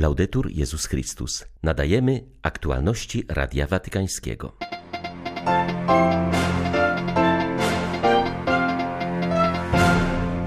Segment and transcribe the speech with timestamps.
[0.00, 1.44] Laudetur Jezus Chrystus.
[1.62, 4.52] Nadajemy aktualności Radia Watykańskiego.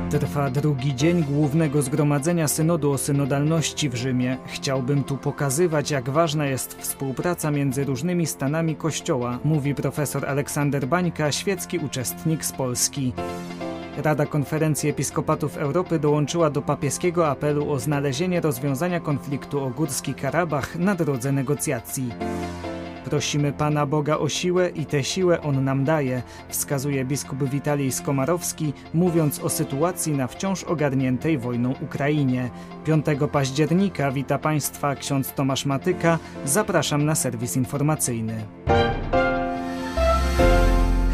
[0.09, 4.37] Trwa drugi dzień głównego zgromadzenia synodu o synodalności w Rzymie.
[4.47, 11.31] Chciałbym tu pokazywać, jak ważna jest współpraca między różnymi stanami Kościoła, mówi profesor Aleksander Bańka,
[11.31, 13.13] świecki uczestnik z Polski.
[13.97, 20.75] Rada Konferencji Episkopatów Europy dołączyła do papieskiego apelu o znalezienie rozwiązania konfliktu o Górski Karabach
[20.75, 22.09] na drodze negocjacji.
[23.05, 28.73] Prosimy Pana Boga o siłę i tę siłę On nam daje, wskazuje biskup Witalij Skomarowski,
[28.93, 32.49] mówiąc o sytuacji na wciąż ogarniętej wojną Ukrainie.
[32.85, 36.19] 5 października wita Państwa ksiądz Tomasz Matyka.
[36.45, 38.45] Zapraszam na serwis informacyjny.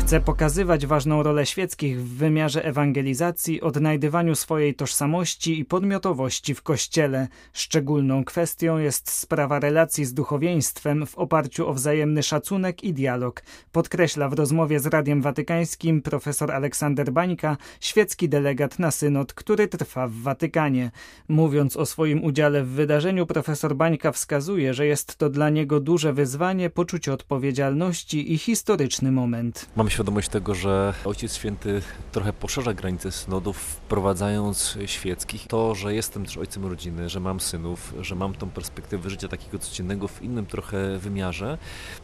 [0.09, 7.27] Chce pokazywać ważną rolę świeckich w wymiarze ewangelizacji, odnajdywaniu swojej tożsamości i podmiotowości w Kościele.
[7.53, 14.29] Szczególną kwestią jest sprawa relacji z duchowieństwem w oparciu o wzajemny szacunek i dialog, podkreśla
[14.29, 20.13] w rozmowie z Radiem Watykańskim profesor Aleksander Bańka, świecki delegat na synod, który trwa w
[20.13, 20.91] Watykanie.
[21.27, 26.13] Mówiąc o swoim udziale w wydarzeniu, profesor Bańka wskazuje, że jest to dla niego duże
[26.13, 29.69] wyzwanie, poczucie odpowiedzialności i historyczny moment.
[29.99, 35.47] Świadomość tego, że Ojciec Święty trochę poszerza granice synodów, wprowadzając świeckich.
[35.47, 39.59] To, że jestem też ojcem rodziny, że mam synów, że mam tą perspektywę życia takiego
[39.59, 41.57] codziennego w innym trochę wymiarze,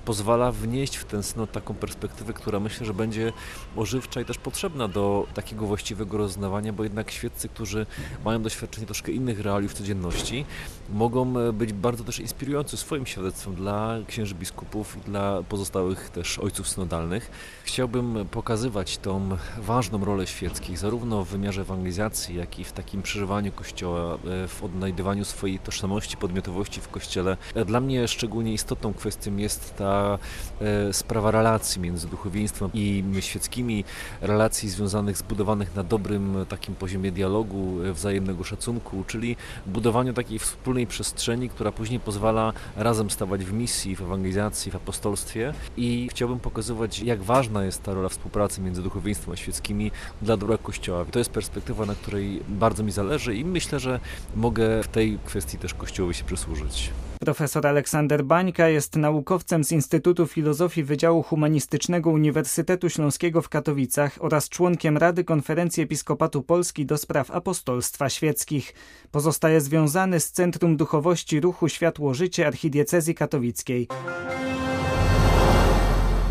[0.05, 3.33] pozwala wnieść w ten synod taką perspektywę, która myślę, że będzie
[3.75, 7.85] ożywcza i też potrzebna do takiego właściwego rozznawania, bo jednak świeccy, którzy
[8.25, 10.45] mają doświadczenie troszkę innych realiów codzienności,
[10.89, 16.69] mogą być bardzo też inspirujący swoim świadectwem dla księży biskupów i dla pozostałych też ojców
[16.69, 17.31] synodalnych.
[17.63, 17.84] Chciałbym
[18.31, 24.13] pokazywać tą ważną rolę świeckich, zarówno w wymiarze ewangelizacji, jak i w takim przeżywaniu Kościoła,
[24.15, 27.37] e, w odnajdywaniu swojej tożsamości, podmiotowości w Kościele.
[27.55, 30.17] E, dla mnie szczególnie istotną kwestią jest ta
[30.61, 33.83] e, sprawa relacji między duchowieństwem i świeckimi,
[34.21, 39.35] relacji związanych, zbudowanych na dobrym takim poziomie dialogu, wzajemnego szacunku, czyli
[39.65, 45.53] budowaniu takiej wspólnej przestrzeni, która później pozwala razem stawać w misji, w ewangelizacji, w apostolstwie
[45.77, 49.91] i chciałbym pokazywać, jak ważna jest ta rola współpracy między duchowieństwem a świeckimi
[50.21, 51.05] dla dobra Kościoła.
[51.05, 53.99] To jest perspektywa, na której bardzo mi zależy i myślę, że
[54.35, 56.91] mogę w tej kwestii też Kościołowi się przysłużyć.
[57.19, 64.49] Profesor Aleksander Bańka jest naukowcem z Instytutu Filozofii Wydziału Humanistycznego Uniwersytetu Śląskiego w Katowicach oraz
[64.49, 68.73] członkiem Rady Konferencji Episkopatu Polski do spraw apostolstwa świeckich.
[69.11, 73.87] Pozostaje związany z Centrum Duchowości Ruchu Światło Życie Archidiecezji Katowickiej.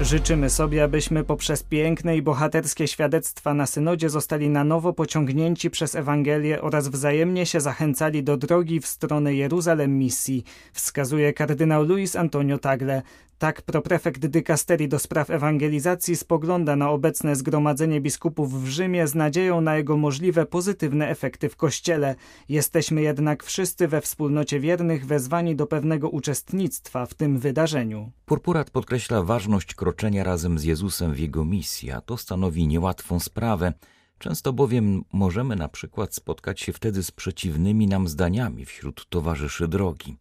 [0.05, 5.95] Życzymy sobie, abyśmy poprzez piękne i bohaterskie świadectwa na synodzie zostali na nowo pociągnięci przez
[5.95, 12.59] Ewangelię oraz wzajemnie się zachęcali do drogi w stronę Jeruzalem misji, wskazuje kardynał Luis Antonio
[12.59, 13.03] Tagle,
[13.45, 19.61] tak proprefekt dykasterii do spraw ewangelizacji spogląda na obecne zgromadzenie biskupów w Rzymie z nadzieją
[19.61, 22.15] na jego możliwe pozytywne efekty w Kościele.
[22.49, 28.13] Jesteśmy jednak wszyscy we wspólnocie wiernych wezwani do pewnego uczestnictwa w tym wydarzeniu.
[28.27, 33.73] Purpurat podkreśla ważność kroczenia razem z Jezusem w jego misji, a to stanowi niełatwą sprawę,
[34.19, 40.17] Często bowiem możemy na przykład spotkać się wtedy z przeciwnymi nam zdaniami wśród towarzyszy drogi.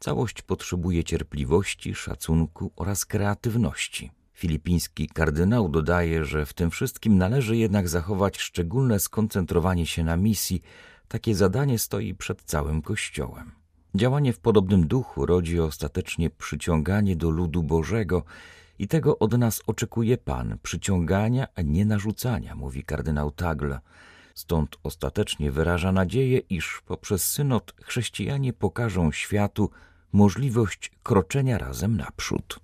[0.00, 4.10] Całość potrzebuje cierpliwości, szacunku oraz kreatywności.
[4.32, 10.62] Filipiński kardynał dodaje, że w tym wszystkim należy jednak zachować szczególne skoncentrowanie się na misji.
[11.08, 13.50] Takie zadanie stoi przed całym Kościołem.
[13.94, 18.22] Działanie w podobnym duchu rodzi ostatecznie przyciąganie do ludu Bożego
[18.78, 23.80] i tego od nas oczekuje Pan, przyciągania, a nie narzucania, mówi kardynał Tagle.
[24.38, 29.70] Stąd ostatecznie wyraża nadzieję, iż poprzez synod chrześcijanie pokażą światu
[30.12, 32.60] możliwość kroczenia razem naprzód.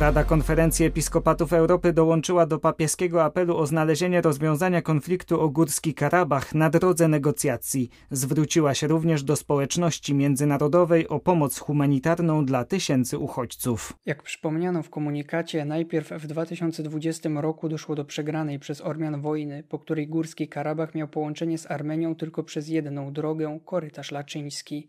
[0.00, 6.54] Rada Konferencji Episkopatów Europy dołączyła do papieskiego apelu o znalezienie rozwiązania konfliktu o Górski Karabach
[6.54, 7.90] na drodze negocjacji.
[8.10, 13.92] Zwróciła się również do społeczności międzynarodowej o pomoc humanitarną dla tysięcy uchodźców.
[14.06, 19.78] Jak przypomniano w komunikacie, najpierw w 2020 roku doszło do przegranej przez Ormian wojny, po
[19.78, 24.88] której Górski Karabach miał połączenie z Armenią tylko przez jedną drogę, korytarz laczyński.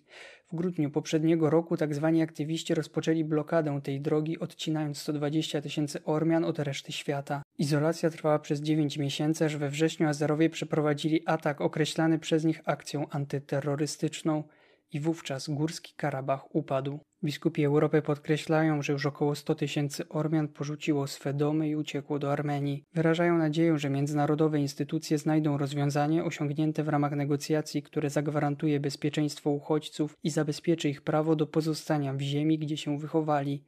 [0.53, 2.11] W grudniu poprzedniego roku tzw.
[2.13, 7.43] Tak aktywiści rozpoczęli blokadę tej drogi, odcinając 120 tysięcy Ormian od reszty świata.
[7.57, 13.09] Izolacja trwała przez 9 miesięcy, aż we wrześniu Azerowie przeprowadzili atak określany przez nich akcją
[13.09, 14.43] antyterrorystyczną.
[14.93, 16.99] I wówczas Górski Karabach upadł.
[17.23, 22.31] Biskupi Europy podkreślają, że już około 100 tysięcy Ormian porzuciło swe domy i uciekło do
[22.31, 22.83] Armenii.
[22.93, 30.17] Wyrażają nadzieję, że międzynarodowe instytucje znajdą rozwiązanie osiągnięte w ramach negocjacji, które zagwarantuje bezpieczeństwo uchodźców
[30.23, 33.63] i zabezpieczy ich prawo do pozostania w ziemi, gdzie się wychowali.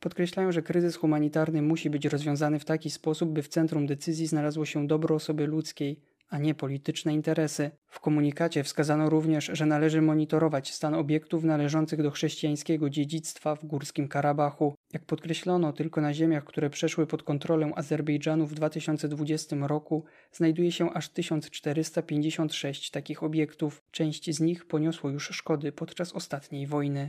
[0.00, 4.64] Podkreślają, że kryzys humanitarny musi być rozwiązany w taki sposób, by w centrum decyzji znalazło
[4.64, 6.00] się dobro osoby ludzkiej,
[6.30, 7.70] a nie polityczne interesy.
[7.86, 14.08] W komunikacie wskazano również, że należy monitorować stan obiektów należących do chrześcijańskiego dziedzictwa w Górskim
[14.08, 14.74] Karabachu.
[14.92, 20.92] Jak podkreślono, tylko na ziemiach, które przeszły pod kontrolę Azerbejdżanu w 2020 roku, znajduje się
[20.92, 23.82] aż 1456 takich obiektów.
[23.90, 27.08] Część z nich poniosło już szkody podczas ostatniej wojny.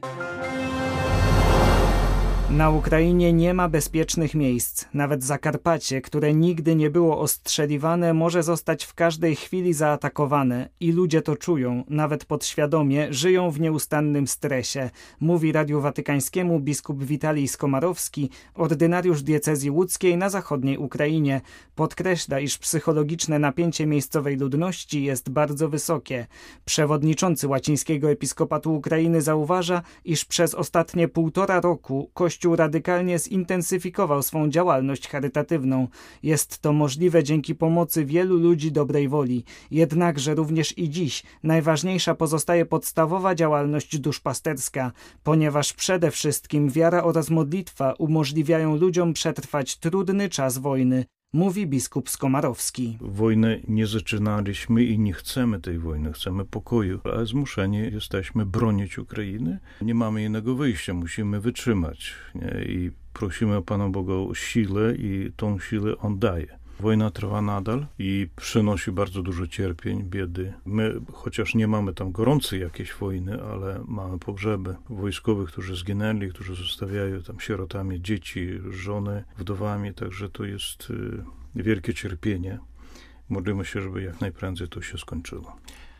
[2.58, 4.86] Na Ukrainie nie ma bezpiecznych miejsc.
[4.94, 11.22] Nawet Zakarpacie, które nigdy nie było ostrzeliwane, może zostać w każdej chwili zaatakowane i ludzie
[11.22, 14.90] to czują, nawet podświadomie, żyją w nieustannym stresie,
[15.20, 21.42] mówi Radiu Watykańskiemu biskup Witalij Skomarowski, ordynariusz diecezji łódzkiej na zachodniej Ukrainie.
[21.76, 26.28] Podkreśla, iż psychologiczne napięcie miejscowej ludności jest bardzo wysokie.
[26.66, 34.50] Przewodniczący łacińskiego episkopatu Ukrainy zauważa, iż przez ostatnie półtora roku Kościół Kościół radykalnie zintensyfikował swą
[34.50, 35.88] działalność charytatywną.
[36.24, 39.44] Jest to możliwe dzięki pomocy wielu ludzi dobrej woli.
[39.72, 44.92] Jednakże również i dziś najważniejsza pozostaje podstawowa działalność duszpasterska,
[45.24, 52.98] ponieważ przede wszystkim wiara oraz modlitwa umożliwiają ludziom przetrwać trudny czas wojny mówi biskup Skomarowski.
[53.02, 59.60] Wojny nie zaczynaliśmy i nie chcemy tej wojny, chcemy pokoju, ale zmuszeni jesteśmy bronić Ukrainy.
[59.82, 62.64] Nie mamy innego wyjścia, musimy wytrzymać nie?
[62.66, 66.61] i prosimy Pana Boga o siłę i tą siłę On daje.
[66.80, 70.54] Wojna trwa nadal i przynosi bardzo dużo cierpień, biedy.
[70.66, 76.56] My, chociaż nie mamy tam gorącej jakiejś wojny, ale mamy pogrzeby wojskowych, którzy zginęli, którzy
[76.56, 81.24] zostawiają tam sierotami dzieci, żony, wdowami, także to jest y,
[81.56, 82.60] wielkie cierpienie.
[83.30, 85.56] Modlimy się, żeby jak najprędzej to się skończyło.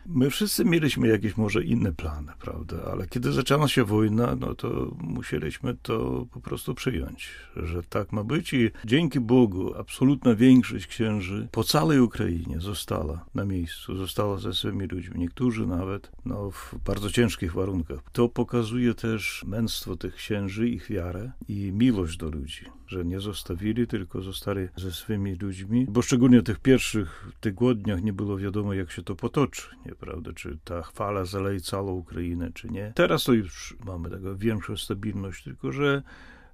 [0.06, 2.76] My wszyscy mieliśmy jakieś może inne plany, prawda?
[2.92, 8.24] Ale kiedy zaczęła się wojna, no to musieliśmy to po prostu przyjąć, że tak ma
[8.24, 14.54] być i dzięki Bogu absolutna większość księży po całej Ukrainie została na miejscu, została ze
[14.54, 15.18] swymi ludźmi.
[15.18, 18.00] Niektórzy nawet no, w bardzo ciężkich warunkach.
[18.12, 23.86] To pokazuje też męstwo tych księży, ich wiarę i miłość do ludzi że nie zostawili,
[23.86, 28.90] tylko zostali ze swymi ludźmi, bo szczególnie w tych pierwszych tygodniach nie było wiadomo, jak
[28.90, 32.92] się to potoczy, nieprawda, czy ta chwala zaleje całą Ukrainę, czy nie.
[32.94, 36.02] Teraz to już mamy taką większą stabilność, tylko że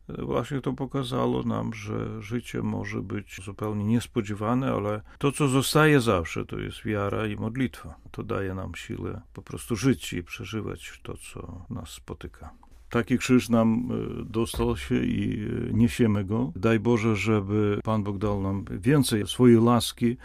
[0.08, 6.44] Właśnie to pokazało nam, że życie może być zupełnie niespodziewane, ale to, co zostaje zawsze,
[6.44, 7.94] to jest wiara i modlitwa.
[8.10, 12.50] To daje nam siłę po prostu żyć i przeżywać to, co nas spotyka.
[12.90, 13.88] Taki krzyż nam
[14.20, 16.52] e, dostał się i e, niesiemy go.
[16.56, 20.16] Daj Boże, żeby Pan Bóg dał nam więcej swojej łaski.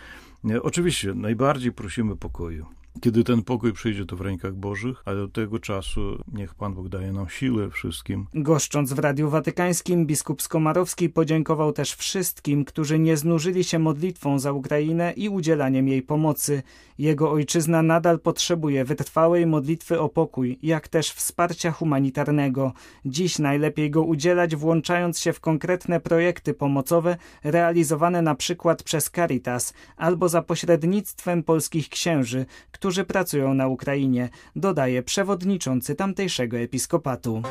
[0.50, 2.66] E, oczywiście najbardziej prosimy pokoju.
[3.02, 6.90] Kiedy ten pokój przyjdzie, to w rękach Bożych, a do tego czasu niech Pan Bóg
[6.90, 8.26] daje nam siłę wszystkim.
[8.34, 14.52] Goszcząc w Radiu Watykańskim, biskup Skomarowski podziękował też wszystkim, którzy nie znużyli się modlitwą za
[14.52, 16.64] Ukrainę i udzielaniem jej pomocy.
[16.98, 22.74] Jego ojczyzna nadal potrzebuje wytrwałej modlitwy o pokój, jak też wsparcia humanitarnego.
[23.06, 29.74] Dziś najlepiej go udzielać włączając się w konkretne projekty pomocowe realizowane na przykład przez Caritas
[29.98, 32.46] albo za pośrednictwem polskich księży,
[32.84, 37.42] którzy pracują na Ukrainie, dodaje przewodniczący tamtejszego episkopatu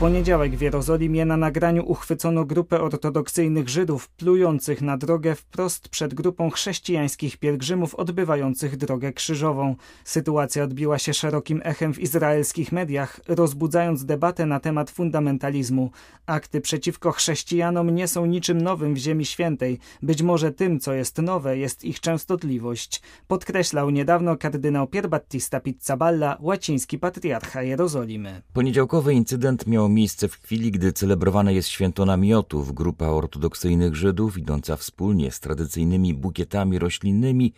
[0.00, 6.50] poniedziałek w Jerozolimie na nagraniu uchwycono grupę ortodoksyjnych Żydów plujących na drogę wprost przed grupą
[6.50, 9.76] chrześcijańskich pielgrzymów odbywających drogę krzyżową.
[10.04, 15.90] Sytuacja odbiła się szerokim echem w izraelskich mediach, rozbudzając debatę na temat fundamentalizmu.
[16.26, 19.78] Akty przeciwko chrześcijanom nie są niczym nowym w Ziemi Świętej.
[20.02, 23.02] Być może tym, co jest nowe, jest ich częstotliwość.
[23.28, 28.42] Podkreślał niedawno kardynał Pierbattista Pizzaballa, łaciński patriarcha Jerozolimy.
[28.52, 32.74] Poniedziałkowy incydent miał miejsce w chwili, gdy celebrowane jest święto namiotów.
[32.74, 37.52] Grupa ortodoksyjnych Żydów, idąca wspólnie z tradycyjnymi bukietami roślinnymi,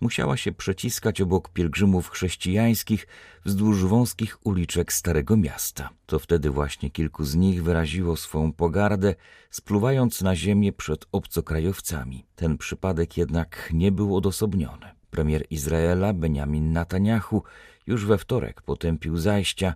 [0.00, 3.06] musiała się przeciskać obok pielgrzymów chrześcijańskich
[3.44, 5.90] wzdłuż wąskich uliczek Starego Miasta.
[6.06, 9.14] To wtedy właśnie kilku z nich wyraziło swą pogardę,
[9.50, 12.24] spluwając na ziemię przed obcokrajowcami.
[12.36, 14.86] Ten przypadek jednak nie był odosobniony.
[15.10, 17.42] Premier Izraela Benjamin Netanyahu
[17.86, 19.74] już we wtorek potępił zajścia,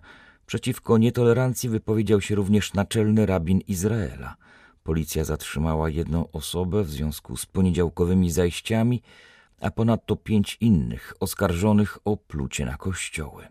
[0.49, 4.35] Przeciwko nietolerancji wypowiedział się również naczelny rabin Izraela.
[4.83, 9.01] Policja zatrzymała jedną osobę w związku z poniedziałkowymi zajściami.
[9.61, 13.43] a ponadto pięć innych oskarżonych o plucie na kościoły.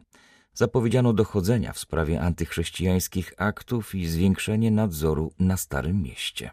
[0.55, 6.51] Zapowiedziano dochodzenia w sprawie antychrześcijańskich aktów i zwiększenie nadzoru na Starym Mieście.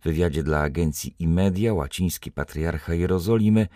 [0.00, 3.68] W wywiadzie dla agencji Imedia łaciński patriarcha Jerozolimy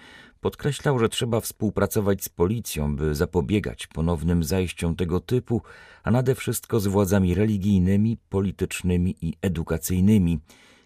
[0.44, 5.62] podkreślał, że trzeba współpracować z policją, by zapobiegać ponownym zajściom tego typu,
[6.02, 10.38] a nade wszystko z władzami religijnymi, politycznymi i edukacyjnymi.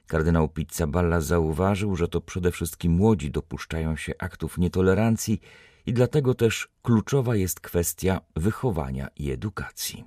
[0.06, 5.40] Kardynał Pizzaballa zauważył, że to przede wszystkim młodzi dopuszczają się aktów nietolerancji
[5.86, 10.04] i dlatego też kluczowa jest kwestia wychowania i edukacji.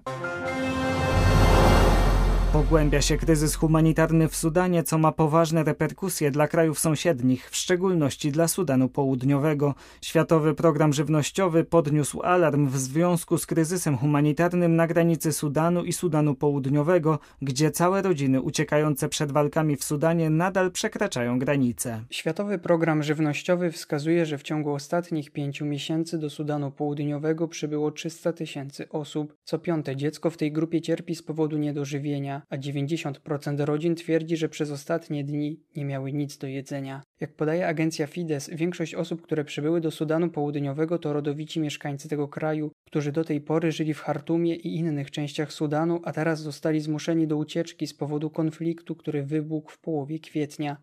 [2.53, 8.31] Pogłębia się kryzys humanitarny w Sudanie, co ma poważne reperkusje dla krajów sąsiednich, w szczególności
[8.31, 9.75] dla Sudanu Południowego.
[10.01, 16.35] Światowy Program Żywnościowy podniósł alarm w związku z kryzysem humanitarnym na granicy Sudanu i Sudanu
[16.35, 22.03] Południowego, gdzie całe rodziny uciekające przed walkami w Sudanie nadal przekraczają granice.
[22.09, 28.33] Światowy Program Żywnościowy wskazuje, że w ciągu ostatnich pięciu miesięcy do Sudanu Południowego przybyło 300
[28.33, 29.37] tysięcy osób.
[29.43, 34.49] Co piąte dziecko w tej grupie cierpi z powodu niedożywienia a 90% rodzin twierdzi, że
[34.49, 37.01] przez ostatnie dni nie miały nic do jedzenia.
[37.19, 42.27] Jak podaje agencja Fides, większość osób, które przybyły do Sudanu Południowego to rodowici mieszkańcy tego
[42.27, 46.79] kraju, którzy do tej pory żyli w Hartumie i innych częściach Sudanu, a teraz zostali
[46.79, 50.77] zmuszeni do ucieczki z powodu konfliktu, który wybuchł w połowie kwietnia.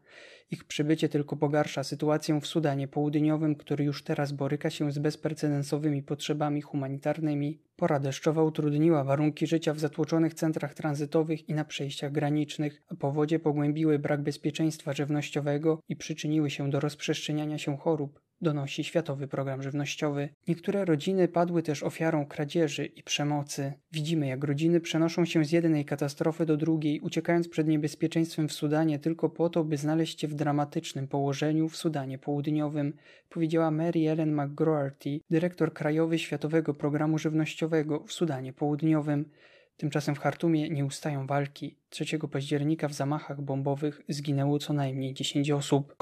[0.51, 6.03] Ich przybycie tylko pogarsza sytuację w Sudanie Południowym, który już teraz boryka się z bezprecedensowymi
[6.03, 7.61] potrzebami humanitarnymi.
[7.77, 13.39] Pora deszczowa utrudniła warunki życia w zatłoczonych centrach tranzytowych i na przejściach granicznych, a powodzie
[13.39, 20.29] pogłębiły brak bezpieczeństwa żywnościowego i przyczyniły się do rozprzestrzeniania się chorób donosi Światowy Program Żywnościowy.
[20.49, 23.73] Niektóre rodziny padły też ofiarą kradzieży i przemocy.
[23.93, 28.99] Widzimy, jak rodziny przenoszą się z jednej katastrofy do drugiej, uciekając przed niebezpieczeństwem w Sudanie
[28.99, 32.93] tylko po to, by znaleźć się w dramatycznym położeniu w Sudanie Południowym,
[33.29, 39.31] powiedziała Mary Ellen McGroarty, dyrektor krajowy Światowego Programu Żywnościowego w Sudanie Południowym.
[39.77, 41.77] Tymczasem w Hartumie nie ustają walki.
[41.91, 45.97] 3 października w zamachach bombowych zginęło co najmniej 10 osób.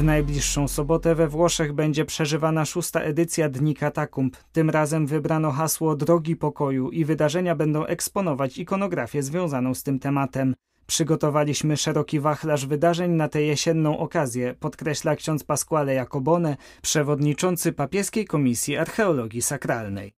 [0.00, 4.36] W najbliższą sobotę we Włoszech będzie przeżywana szósta edycja Dni Katakumb.
[4.52, 10.54] Tym razem wybrano hasło Drogi Pokoju i wydarzenia będą eksponować ikonografię związaną z tym tematem.
[10.90, 18.76] Przygotowaliśmy szeroki wachlarz wydarzeń na tę jesienną okazję, podkreśla ksiądz Pasquale Jacobone, przewodniczący Papieskiej Komisji
[18.76, 20.12] Archeologii Sakralnej.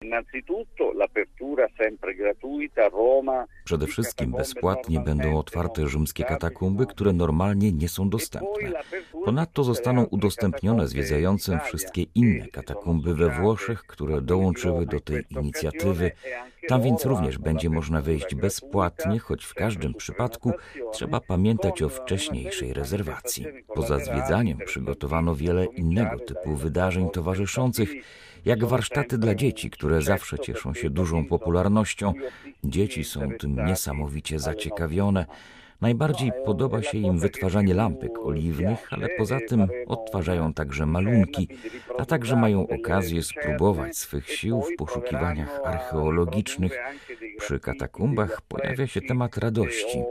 [3.65, 8.73] Przede wszystkim bezpłatnie będą otwarte rzymskie katakumby, które normalnie nie są dostępne.
[9.25, 16.11] Ponadto zostaną udostępnione zwiedzającym wszystkie inne katakumby we Włoszech, które dołączyły do tej inicjatywy.
[16.69, 20.53] Tam więc również będzie można wejść bezpłatnie, choć w każdym przypadku
[20.93, 23.47] trzeba pamiętać o wcześniejszej rezerwacji.
[23.75, 27.91] Poza zwiedzaniem przygotowano wiele innego typu wydarzeń towarzyszących,
[28.45, 32.13] jak warsztaty dla dzieci, które zawsze cieszą się dużą popularnością.
[32.65, 35.27] Dzieci są tym niesamowicie zaciekawione.
[35.81, 41.49] Najbardziej podoba się im wytwarzanie lampek oliwnych, ale poza tym odtwarzają także malunki,
[41.99, 46.79] a także mają okazję spróbować swych sił w poszukiwaniach archeologicznych.
[47.39, 50.03] Przy katakumbach pojawia się temat radości,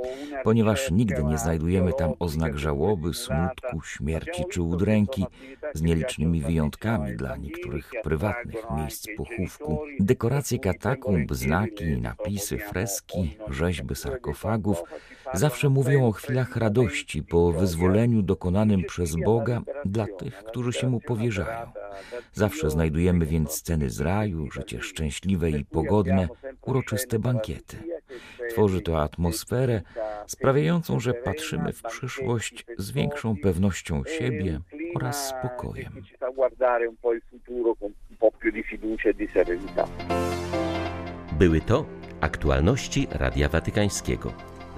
[0.43, 5.25] ponieważ nigdy nie znajdujemy tam oznak żałoby, smutku, śmierci czy udręki,
[5.73, 9.79] z nielicznymi wyjątkami dla niektórych prywatnych miejsc pochówku.
[9.99, 14.83] Dekoracje katakumb, znaki, napisy, freski, rzeźby sarkofagów
[15.59, 20.99] zawsze mówią o chwilach radości po wyzwoleniu dokonanym przez Boga dla tych, którzy się mu
[20.99, 21.71] powierzają.
[22.33, 26.27] Zawsze znajdujemy więc sceny z raju, życie szczęśliwe i pogodne,
[26.61, 27.77] uroczyste bankiety.
[28.49, 29.81] Tworzy to atmosferę
[30.27, 34.59] sprawiającą, że patrzymy w przyszłość z większą pewnością siebie
[34.95, 35.93] oraz spokojem.
[41.39, 41.85] Były to
[42.21, 44.58] aktualności Radia Watykańskiego.